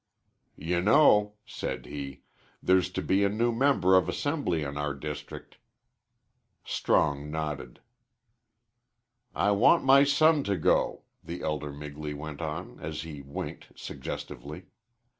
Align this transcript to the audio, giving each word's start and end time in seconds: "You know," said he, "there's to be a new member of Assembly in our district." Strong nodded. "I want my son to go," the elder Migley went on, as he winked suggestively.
"You 0.57 0.81
know," 0.81 1.35
said 1.45 1.85
he, 1.85 2.23
"there's 2.59 2.89
to 2.93 3.03
be 3.03 3.23
a 3.23 3.29
new 3.29 3.51
member 3.51 3.95
of 3.95 4.09
Assembly 4.09 4.63
in 4.63 4.75
our 4.75 4.95
district." 4.95 5.57
Strong 6.65 7.29
nodded. 7.29 7.81
"I 9.35 9.51
want 9.51 9.83
my 9.85 10.03
son 10.03 10.43
to 10.45 10.57
go," 10.57 11.03
the 11.23 11.43
elder 11.43 11.69
Migley 11.71 12.15
went 12.15 12.41
on, 12.41 12.79
as 12.79 13.03
he 13.03 13.21
winked 13.21 13.73
suggestively. 13.75 14.63